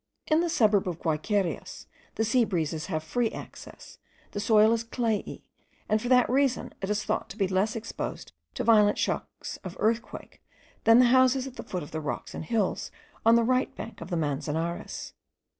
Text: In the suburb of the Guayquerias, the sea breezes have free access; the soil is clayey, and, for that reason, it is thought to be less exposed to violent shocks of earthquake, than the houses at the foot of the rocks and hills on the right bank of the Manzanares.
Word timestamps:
In 0.25 0.39
the 0.39 0.49
suburb 0.49 0.87
of 0.87 0.97
the 0.97 1.03
Guayquerias, 1.03 1.85
the 2.15 2.25
sea 2.25 2.43
breezes 2.43 2.87
have 2.87 3.03
free 3.03 3.29
access; 3.29 3.99
the 4.31 4.39
soil 4.39 4.73
is 4.73 4.83
clayey, 4.83 5.43
and, 5.87 6.01
for 6.01 6.09
that 6.09 6.27
reason, 6.27 6.73
it 6.81 6.89
is 6.89 7.03
thought 7.03 7.29
to 7.29 7.37
be 7.37 7.47
less 7.47 7.75
exposed 7.75 8.31
to 8.55 8.63
violent 8.63 8.97
shocks 8.97 9.57
of 9.57 9.77
earthquake, 9.79 10.41
than 10.85 10.97
the 10.97 11.05
houses 11.13 11.45
at 11.45 11.55
the 11.55 11.61
foot 11.61 11.83
of 11.83 11.91
the 11.91 12.01
rocks 12.01 12.33
and 12.33 12.45
hills 12.45 12.89
on 13.23 13.35
the 13.35 13.43
right 13.43 13.75
bank 13.75 14.01
of 14.01 14.09
the 14.09 14.17
Manzanares. 14.17 15.13